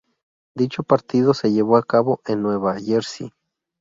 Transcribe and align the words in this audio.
Dicho 0.55 0.81
partido 0.81 1.35
se 1.35 1.51
llevó 1.51 1.77
a 1.77 1.83
cabo 1.83 2.21
en 2.25 2.41
Nueva 2.41 2.75
Jersey. 2.79 3.31